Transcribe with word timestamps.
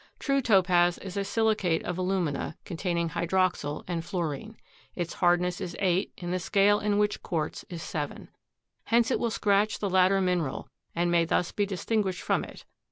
True 0.17 0.41
Topaz 0.41 0.97
is 0.97 1.15
a 1.15 1.23
silicate 1.23 1.83
of 1.83 1.95
alumina, 1.95 2.57
containing 2.65 3.11
hydroxyl 3.11 3.83
and 3.87 4.03
fluorine. 4.03 4.57
Its 4.95 5.13
hardness 5.13 5.61
is 5.61 5.75
8 5.77 6.11
in 6.17 6.31
the 6.31 6.39
scale 6.39 6.79
in 6.79 6.97
which 6.97 7.21
quartz 7.21 7.63
is 7.69 7.83
7. 7.83 8.29
Hence 8.85 9.11
it 9.11 9.19
will 9.19 9.29
scratch 9.29 9.77
the 9.77 9.91
latter 9.91 10.19
mineral 10.19 10.67
and 10.95 11.11
may 11.11 11.23
thus 11.23 11.51
be 11.51 11.67
distinguished 11.67 12.23
from 12.23 12.43
it. 12.43 12.65